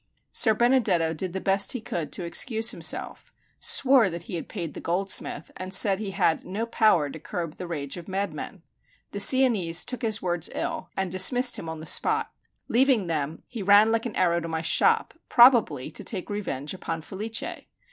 [0.31, 4.73] Ser Benedetto did the best he could to excuse himself, swore that he had paid
[4.73, 8.63] the goldsmith, and said he had no power to curb the rage of madmen.
[9.11, 12.31] The Sienese took his words ill, and dismissed him on the spot.
[12.67, 17.03] Leaving them, he ran like an arrow to my shop, probably to take revenge upon
[17.03, 17.43] Felice.